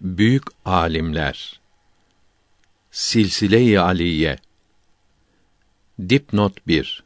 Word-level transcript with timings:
Büyük 0.00 0.42
alimler 0.64 1.60
Silsile-i 2.90 3.80
Aliye 3.80 4.38
Dipnot 6.08 6.66
1 6.66 7.02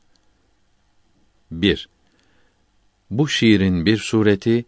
1. 1.50 1.88
Bu 3.10 3.28
şiirin 3.28 3.86
bir 3.86 3.98
sureti 3.98 4.64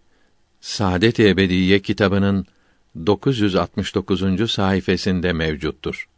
Saadet-i 0.61 1.29
Ebediye 1.29 1.83
kitabının 1.83 2.47
969. 3.07 4.51
sayfasında 4.51 5.33
mevcuttur. 5.33 6.09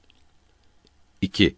2. 1.20 1.56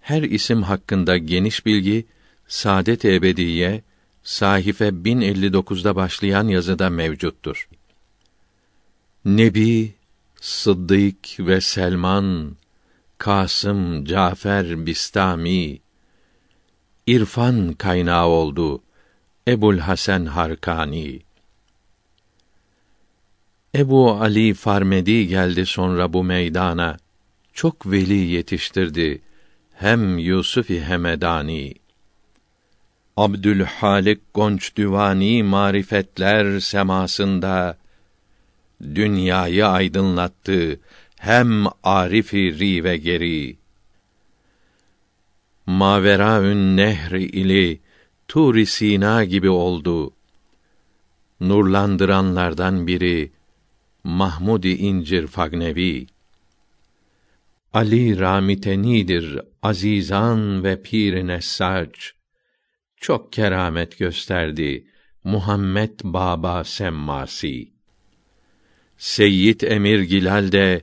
Her 0.00 0.22
isim 0.22 0.62
hakkında 0.62 1.16
geniş 1.16 1.66
bilgi 1.66 2.06
Saadet-i 2.48 3.14
Ebediye 3.14 3.82
sahife 4.22 4.88
1059'da 4.88 5.96
başlayan 5.96 6.48
yazıda 6.48 6.90
mevcuttur. 6.90 7.68
Nebi, 9.26 9.94
Sıddık 10.40 11.16
ve 11.38 11.60
Selman, 11.60 12.56
Kasım, 13.18 14.04
Cafer, 14.04 14.86
Bistami, 14.86 15.78
irfan 17.06 17.72
kaynağı 17.72 18.26
oldu 18.26 18.82
Ebul 19.48 19.78
Hasan 19.78 20.26
Harkani. 20.26 21.20
Ebu 23.74 24.12
Ali 24.12 24.54
Farmedi 24.54 25.26
geldi 25.28 25.66
sonra 25.66 26.12
bu 26.12 26.24
meydana. 26.24 26.96
Çok 27.52 27.90
veli 27.90 28.18
yetiştirdi 28.18 29.22
hem 29.74 30.18
Yusuf-i 30.18 30.84
Hemedani. 30.84 31.74
Abdülhalik 33.16 34.34
Gonç 34.34 34.76
Düvani 34.76 35.42
marifetler 35.42 36.60
semasında 36.60 37.76
dünyayı 38.82 39.66
aydınlattı 39.66 40.80
hem 41.18 41.64
Arif-i 41.82 42.58
rive 42.58 42.96
geri. 42.96 43.56
Maveraün 45.66 46.76
nehri 46.76 47.24
ili 47.24 47.80
tur 48.28 48.64
Sina 48.64 49.24
gibi 49.24 49.48
oldu. 49.48 50.12
Nurlandıranlardan 51.40 52.86
biri 52.86 53.32
Mahmud-i 54.04 54.76
İncir 54.76 55.26
Fagnevi. 55.26 56.06
Ali 57.72 58.18
Ramitenidir 58.18 59.40
azizan 59.62 60.64
ve 60.64 60.82
pir 60.82 61.26
Nessac. 61.26 61.92
Çok 62.96 63.32
keramet 63.32 63.98
gösterdi 63.98 64.86
Muhammed 65.24 66.00
Baba 66.04 66.64
Semmasi. 66.64 67.75
Seyyid 68.98 69.60
Emir 69.60 70.00
Gilal 70.00 70.52
de 70.52 70.82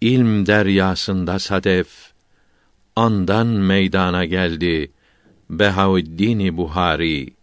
ilm 0.00 0.46
deryasında 0.46 1.38
sadef 1.38 1.88
andan 2.96 3.46
meydana 3.46 4.24
geldi 4.24 4.92
Behaüddin 5.50 6.56
Buhari. 6.56 7.34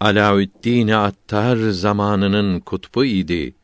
Alaüddin 0.00 0.88
Attar 0.88 1.56
zamanının 1.56 2.60
kutbu 2.60 3.04
idi. 3.04 3.54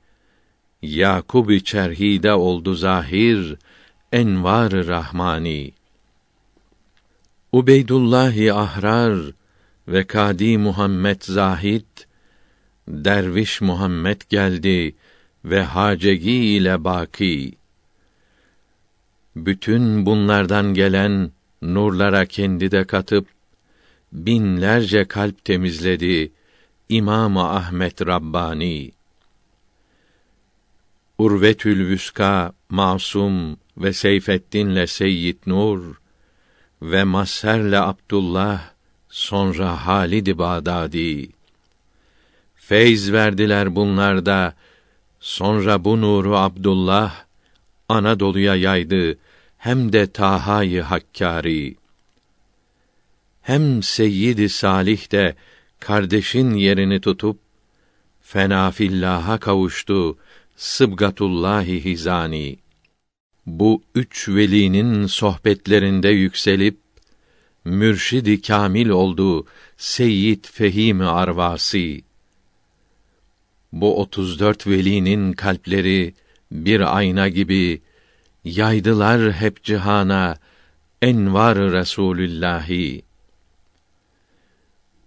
Yakub 0.83 1.59
Çerhi'de 1.61 2.33
oldu 2.33 2.75
zahir 2.75 3.57
envar 4.12 4.73
rahmani. 4.73 5.73
Ubeydullah 7.53 8.57
Ahrar 8.57 9.33
ve 9.89 10.07
Kadi 10.07 10.59
Muhammed 10.59 11.23
Zahid 11.23 11.85
Derviş 12.88 13.60
Muhammed 13.60 14.20
geldi 14.28 14.94
ve 15.44 15.62
hacegi 15.62 16.30
ile 16.30 16.84
baki. 16.84 17.54
Bütün 19.36 20.06
bunlardan 20.06 20.74
gelen 20.74 21.32
nurlara 21.62 22.27
kendi 22.27 22.70
de 22.70 22.84
katıp 22.84 23.28
binlerce 24.12 25.05
kalp 25.05 25.44
temizledi 25.44 26.33
İmam 26.89 27.36
Ahmet 27.36 28.06
Rabbani. 28.06 28.92
Urvetül 31.18 31.89
Vüska, 31.89 32.52
Masum 32.68 33.56
ve 33.77 33.92
Seyfettin'le 33.92 34.86
Seyyid 34.86 35.39
Nur 35.46 35.94
ve 36.83 37.05
Maser'le 37.05 37.80
Abdullah 37.80 38.70
sonra 39.08 39.86
Halid 39.86 40.39
Bağdadi 40.39 41.28
feyz 42.69 43.13
verdiler 43.13 43.77
bunlarda 43.77 44.55
sonra 45.20 45.85
bu 45.85 46.01
nuru 46.01 46.36
Abdullah 46.36 47.25
Anadolu'ya 47.89 48.57
yaydı 48.57 49.19
hem 49.58 49.92
de 49.92 50.13
Taha'yı 50.13 50.83
Hakkari. 50.83 51.77
Hem 53.42 53.83
Seyyid 53.83 54.48
Salih 54.48 55.13
de 55.13 55.35
kardeşin 55.80 56.55
yerini 56.55 57.01
tutup 57.01 57.39
fena 58.20 58.70
fillaha 58.70 59.39
kavuştu 59.39 60.19
Sıbgatullahi 60.57 61.85
Hizani. 61.85 62.57
Bu 63.47 63.83
üç 63.95 64.29
velinin 64.29 65.07
sohbetlerinde 65.07 66.08
yükselip 66.08 66.79
mürşidi 67.64 68.42
kamil 68.42 68.89
oldu 68.89 69.47
Seyyid 69.77 70.45
Fehim 70.45 71.01
Arvasi. 71.01 72.14
Bu 73.74 74.01
otuz 74.01 74.40
dört 74.40 74.67
velinin 74.67 75.33
kalpleri 75.33 76.14
bir 76.52 76.96
ayna 76.96 77.29
gibi 77.29 77.83
yaydılar 78.45 79.33
hep 79.33 79.64
cihana 79.64 80.36
envar 81.02 81.58
Resulullahi. 81.58 83.02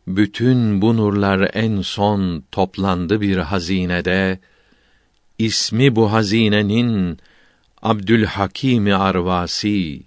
Bütün 0.08 0.82
bu 0.82 0.98
nurlar 0.98 1.52
en 1.54 1.82
son 1.82 2.44
toplandı 2.52 3.22
bir 3.22 3.38
hazinede. 3.38 4.40
İsmi 5.40 5.96
bu 5.96 6.12
hazinenin 6.12 7.18
Abdülhakim 7.82 8.96
Arvasi 8.96 10.04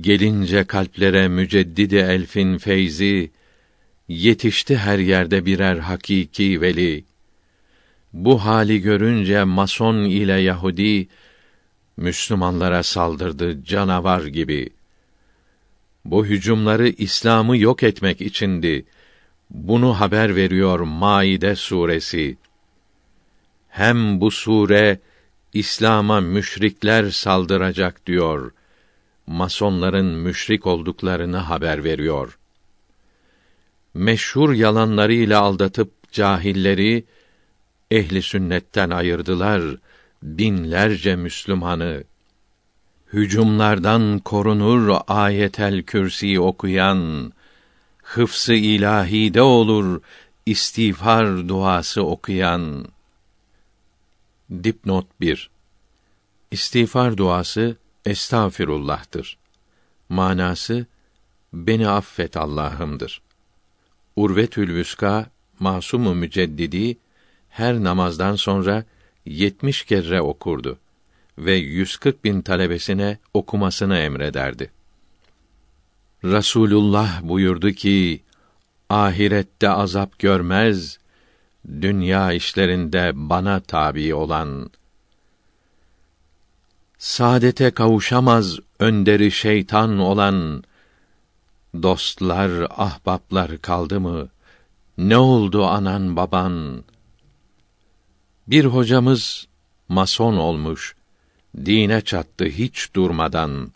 Gelince 0.00 0.64
kalplere 0.64 1.28
müceddidi 1.28 1.96
elfin 1.96 2.58
feyzi 2.58 3.30
yetişti 4.08 4.76
her 4.76 4.98
yerde 4.98 5.46
birer 5.46 5.78
hakiki 5.78 6.60
veli. 6.60 7.04
Bu 8.12 8.44
hali 8.44 8.80
görünce 8.80 9.44
mason 9.44 9.96
ile 9.96 10.32
Yahudi 10.32 11.08
Müslümanlara 11.96 12.82
saldırdı 12.82 13.64
canavar 13.64 14.24
gibi. 14.24 14.70
Bu 16.04 16.26
hücumları 16.26 16.88
İslam'ı 16.88 17.56
yok 17.56 17.82
etmek 17.82 18.20
içindi. 18.20 18.84
Bunu 19.50 20.00
haber 20.00 20.36
veriyor 20.36 20.80
Maide 20.80 21.56
suresi 21.56 22.36
hem 23.68 24.20
bu 24.20 24.30
sure 24.30 24.98
İslam'a 25.52 26.20
müşrikler 26.20 27.10
saldıracak 27.10 28.06
diyor. 28.06 28.52
Masonların 29.26 30.06
müşrik 30.06 30.66
olduklarını 30.66 31.36
haber 31.36 31.84
veriyor. 31.84 32.37
Meşhur 33.98 34.52
yalanlarıyla 34.52 35.40
aldatıp 35.40 36.12
cahilleri 36.12 37.04
ehli 37.90 38.22
sünnetten 38.22 38.90
ayırdılar 38.90 39.62
binlerce 40.22 41.16
Müslümanı. 41.16 42.04
Hücumlardan 43.12 44.18
korunur 44.18 44.96
ayetel 45.08 45.82
kürsi 45.82 46.40
okuyan, 46.40 47.32
hıfsı 48.02 48.54
ilahide 48.54 49.42
olur 49.42 50.02
istiğfar 50.46 51.48
duası 51.48 52.02
okuyan. 52.02 52.86
Dipnot 54.64 55.06
1 55.20 55.50
İstiğfar 56.50 57.16
duası 57.16 57.76
estağfirullah'tır. 58.04 59.38
Manası 60.08 60.86
beni 61.52 61.88
affet 61.88 62.36
Allah'ımdır. 62.36 63.27
Urvetül 64.18 64.74
Vüska 64.74 65.26
Masumu 65.58 66.14
Müceddidi 66.14 66.96
her 67.48 67.74
namazdan 67.84 68.36
sonra 68.36 68.84
yetmiş 69.26 69.84
kere 69.84 70.20
okurdu 70.20 70.78
ve 71.38 71.54
140 71.54 72.24
bin 72.24 72.42
talebesine 72.42 73.18
okumasını 73.34 73.98
emrederdi. 73.98 74.70
Rasulullah 76.24 77.22
buyurdu 77.22 77.70
ki, 77.70 78.22
ahirette 78.90 79.70
azap 79.70 80.18
görmez, 80.18 80.98
dünya 81.66 82.32
işlerinde 82.32 83.12
bana 83.14 83.60
tabi 83.60 84.14
olan 84.14 84.70
saadete 86.98 87.70
kavuşamaz 87.70 88.58
önderi 88.78 89.30
şeytan 89.30 89.98
olan 89.98 90.64
dostlar 91.74 92.66
ahbaplar 92.70 93.58
kaldı 93.58 94.00
mı 94.00 94.28
ne 94.98 95.16
oldu 95.16 95.64
anan 95.64 96.16
baban 96.16 96.84
Bir 98.46 98.64
hocamız 98.64 99.48
mason 99.88 100.36
olmuş, 100.36 100.96
dine 101.56 102.00
çattı 102.00 102.44
hiç 102.44 102.94
durmadan. 102.94 103.72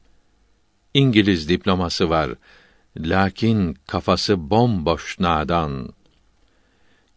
İngiliz 0.94 1.48
diploması 1.48 2.10
var, 2.10 2.30
lakin 2.96 3.76
kafası 3.86 4.50
bomboş 4.50 5.20
nadan. 5.20 5.88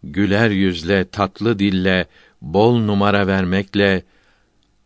Güler 0.04 0.50
yüzle, 0.50 1.10
tatlı 1.10 1.60
dille, 1.60 2.08
bol 2.42 2.78
numara 2.78 3.28
vermekle 3.28 4.04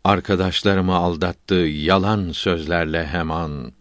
arkadaşlarımı 0.04 0.94
aldattı 0.94 1.54
yalan 1.54 2.32
sözlerle 2.32 3.06
hemen. 3.06 3.72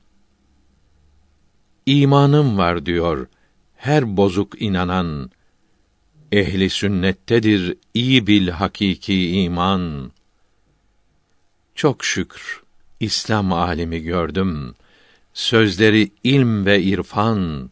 İmanım 1.89 2.57
var 2.57 2.86
diyor 2.86 3.27
her 3.75 4.18
bozuk 4.18 4.62
inanan. 4.62 5.31
Ehli 6.31 6.69
sünnettedir 6.69 7.77
iyi 7.94 8.27
bil 8.27 8.47
hakiki 8.47 9.31
iman. 9.31 10.12
Çok 11.75 12.06
şükür 12.06 12.63
İslam 13.00 13.53
alimi 13.53 14.01
gördüm. 14.01 14.75
Sözleri 15.33 16.12
ilm 16.24 16.65
ve 16.65 16.81
irfan. 16.81 17.71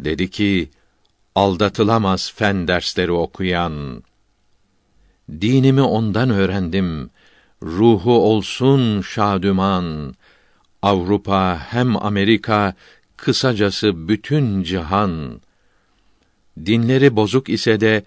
Dedi 0.00 0.30
ki 0.30 0.70
aldatılamaz 1.34 2.32
fen 2.32 2.68
dersleri 2.68 3.12
okuyan. 3.12 4.02
Dinimi 5.30 5.82
ondan 5.82 6.30
öğrendim. 6.30 7.10
Ruhu 7.62 8.12
olsun 8.12 9.00
şadüman. 9.00 10.14
Avrupa 10.82 11.58
hem 11.70 11.96
Amerika 11.96 12.74
kısacası 13.16 14.08
bütün 14.08 14.62
cihan 14.62 15.40
dinleri 16.66 17.16
bozuk 17.16 17.48
ise 17.48 17.80
de 17.80 18.04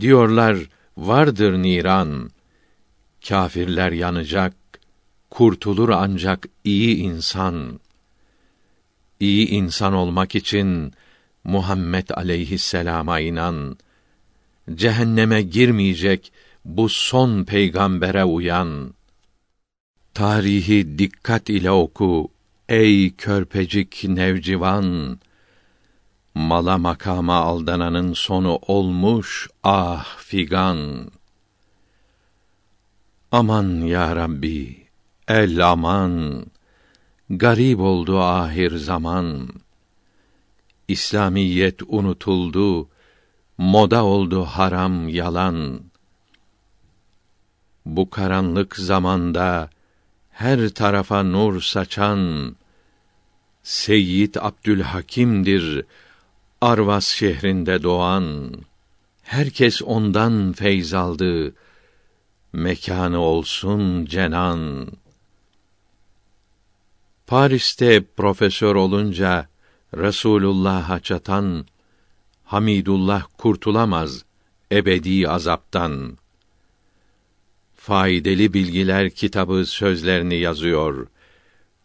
diyorlar 0.00 0.58
vardır 0.96 1.52
niran. 1.52 2.30
Kâfirler 3.28 3.92
yanacak 3.92 4.54
kurtulur 5.30 5.88
ancak 5.88 6.48
iyi 6.64 6.96
insan. 6.96 7.80
İyi 9.20 9.48
insan 9.48 9.92
olmak 9.92 10.34
için 10.34 10.92
Muhammed 11.44 12.08
aleyhisselama 12.08 13.20
inan. 13.20 13.78
Cehenneme 14.74 15.42
girmeyecek 15.42 16.32
bu 16.64 16.88
son 16.88 17.44
peygambere 17.44 18.24
uyan. 18.24 18.94
Tarihi 20.14 20.98
dikkat 20.98 21.50
ile 21.50 21.70
oku 21.70 22.30
Ey 22.68 23.14
körpecik 23.16 24.04
nevcivan! 24.08 25.18
Mala 26.34 26.78
makama 26.78 27.34
aldananın 27.34 28.12
sonu 28.12 28.56
olmuş 28.56 29.48
ah 29.64 30.18
figan. 30.18 31.10
Aman 33.32 33.80
ya 33.80 34.16
Rabbi, 34.16 34.86
el 35.28 35.70
aman, 35.70 36.46
garip 37.30 37.80
oldu 37.80 38.20
ahir 38.20 38.76
zaman. 38.76 39.48
İslamiyet 40.88 41.82
unutuldu, 41.86 42.88
moda 43.58 44.04
oldu 44.04 44.44
haram 44.44 45.08
yalan. 45.08 45.80
Bu 47.84 48.10
karanlık 48.10 48.76
zamanda 48.76 49.70
her 50.42 50.68
tarafa 50.68 51.22
nur 51.22 51.60
saçan 51.60 52.56
Seyyid 53.62 54.34
Abdülhakim'dir 54.34 55.84
Arvas 56.60 57.06
şehrinde 57.08 57.82
doğan. 57.82 58.52
Herkes 59.22 59.82
ondan 59.82 60.52
feyz 60.52 60.94
aldı 60.94 61.54
mekanı 62.52 63.18
olsun 63.18 64.04
cenan. 64.04 64.86
Paris'te 67.26 68.04
profesör 68.16 68.74
olunca 68.74 69.48
Resulullah'a 69.96 71.00
çatan 71.00 71.66
Hamidullah 72.44 73.24
kurtulamaz 73.38 74.24
ebedi 74.72 75.28
azaptan 75.28 76.18
faydalı 77.86 78.52
bilgiler 78.52 79.10
kitabı 79.10 79.66
sözlerini 79.66 80.36
yazıyor. 80.36 81.06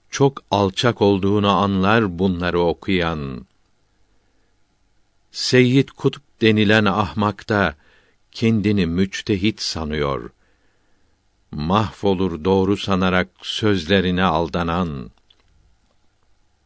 Çok 0.09 0.43
alçak 0.51 1.01
olduğunu 1.01 1.49
anlar 1.49 2.19
bunları 2.19 2.59
okuyan. 2.59 3.45
Seyyid 5.31 5.89
Kutup 5.89 6.23
denilen 6.41 6.85
ahmak 6.85 7.49
da 7.49 7.75
kendini 8.31 8.85
müçtehit 8.85 9.61
sanıyor. 9.61 10.29
Mahvolur 11.51 12.43
doğru 12.43 12.77
sanarak 12.77 13.29
sözlerine 13.41 14.23
aldanan. 14.23 15.11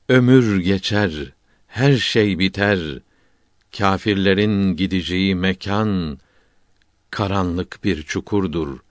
Ömür 0.09 0.61
geçer, 0.61 1.33
her 1.67 1.97
şey 1.97 2.39
biter. 2.39 2.79
Kâfirlerin 3.77 4.75
gideceği 4.75 5.35
mekan 5.35 6.19
karanlık 7.11 7.83
bir 7.83 8.03
çukurdur 8.03 8.84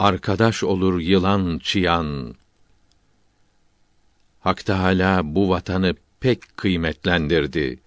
arkadaş 0.00 0.64
olur 0.64 1.00
yılan 1.00 1.58
çıyan. 1.58 2.34
Hak 4.40 4.66
Teâlâ 4.66 5.20
bu 5.24 5.48
vatanı 5.48 5.94
pek 6.20 6.56
kıymetlendirdi. 6.56 7.78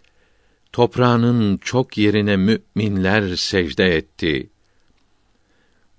Toprağının 0.71 1.57
çok 1.57 1.97
yerine 1.97 2.37
müminler 2.37 3.35
secde 3.35 3.95
etti. 3.95 4.49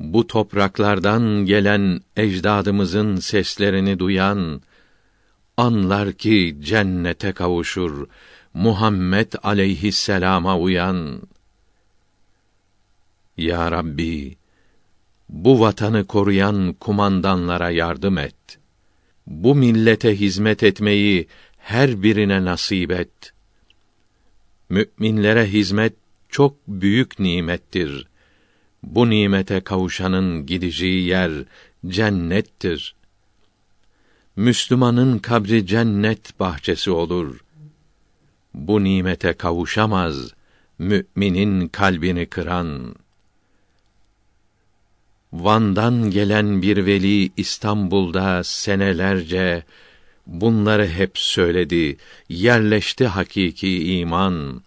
Bu 0.00 0.26
topraklardan 0.26 1.22
gelen 1.46 2.00
ecdadımızın 2.16 3.16
seslerini 3.16 3.98
duyan 3.98 4.62
anlar 5.56 6.12
ki 6.12 6.56
cennete 6.60 7.32
kavuşur. 7.32 8.06
Muhammed 8.54 9.32
aleyhisselama 9.42 10.58
uyan. 10.58 11.22
Ya 13.36 13.70
Rabbi, 13.70 14.36
bu 15.28 15.60
vatanı 15.60 16.06
koruyan 16.06 16.72
kumandanlara 16.72 17.70
yardım 17.70 18.18
et. 18.18 18.58
Bu 19.26 19.54
millete 19.54 20.20
hizmet 20.20 20.62
etmeyi 20.62 21.26
her 21.58 22.02
birine 22.02 22.44
nasip 22.44 22.90
et. 22.90 23.32
Müminlere 24.68 25.46
hizmet 25.46 25.92
çok 26.28 26.56
büyük 26.68 27.18
nimettir. 27.18 28.06
Bu 28.82 29.10
nimete 29.10 29.60
kavuşanın 29.60 30.46
gideceği 30.46 31.06
yer 31.06 31.32
cennettir. 31.86 32.94
Müslümanın 34.36 35.18
kabri 35.18 35.66
cennet 35.66 36.40
bahçesi 36.40 36.90
olur. 36.90 37.44
Bu 38.54 38.84
nimete 38.84 39.32
kavuşamaz 39.32 40.34
müminin 40.78 41.68
kalbini 41.68 42.26
kıran. 42.26 42.94
Van'dan 45.34 46.10
gelen 46.10 46.62
bir 46.62 46.86
veli 46.86 47.30
İstanbul'da 47.36 48.44
senelerce 48.44 49.64
bunları 50.26 50.88
hep 50.88 51.18
söyledi. 51.18 51.96
Yerleşti 52.28 53.06
hakiki 53.06 53.98
iman. 53.98 54.62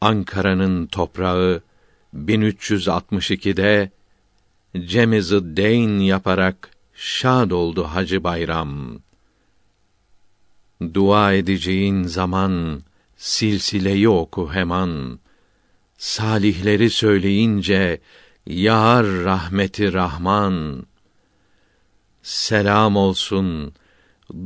Ankara'nın 0.00 0.86
toprağı 0.86 1.62
1362'de 2.16 3.90
Cemiz-i 4.86 5.56
Deyn 5.56 5.98
yaparak 5.98 6.70
şad 6.94 7.50
oldu 7.50 7.84
Hacı 7.84 8.24
Bayram. 8.24 8.98
Dua 10.94 11.32
edeceğin 11.32 12.02
zaman 12.02 12.82
silsileyi 13.16 14.08
oku 14.08 14.52
hemen. 14.52 15.18
Salihleri 15.98 16.90
söyleyince 16.90 18.00
Yar 18.46 19.04
rahmeti 19.04 19.92
Rahman 19.92 20.86
selam 22.22 22.96
olsun 22.96 23.72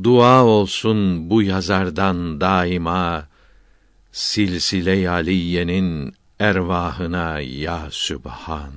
dua 0.03 0.43
olsun 0.43 1.29
bu 1.29 1.43
yazardan 1.43 2.41
daima 2.41 3.27
silsile 4.11 5.09
aliyenin 5.09 6.13
ervahına 6.39 7.39
ya 7.39 7.87
Sübhan. 7.91 8.73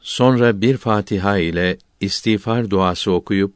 Sonra 0.00 0.60
bir 0.60 0.76
Fatiha 0.76 1.38
ile 1.38 1.78
istiğfar 2.00 2.70
duası 2.70 3.12
okuyup 3.12 3.54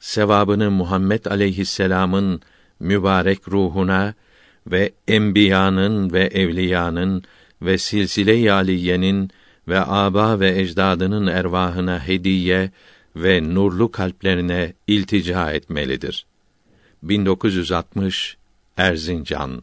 sevabını 0.00 0.70
Muhammed 0.70 1.24
aleyhisselam'ın 1.24 2.40
mübarek 2.80 3.48
ruhuna 3.48 4.14
ve 4.66 4.92
enbiyanın 5.08 6.12
ve 6.12 6.26
evliyanın 6.26 7.24
ve 7.62 7.78
silsile-i 7.78 8.52
aliyenin 8.52 9.30
ve 9.68 9.80
aba 9.80 10.40
ve 10.40 10.60
ecdadının 10.60 11.26
ervahına 11.26 12.06
hediye 12.06 12.70
ve 13.16 13.54
nurlu 13.54 13.90
kalplerine 13.90 14.72
iltica 14.86 15.52
etmelidir. 15.52 16.26
1960 17.02 18.36
Erzincan 18.76 19.62